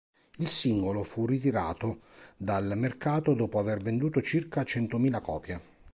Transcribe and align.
Il 0.37 0.47
singolo 0.47 1.03
fu 1.03 1.27
ritirato 1.27 1.99
dal 2.35 2.73
mercato 2.75 3.35
dopo 3.35 3.59
aver 3.59 3.83
venduto 3.83 4.19
circa 4.23 4.63
centomila 4.63 5.19
copie. 5.19 5.61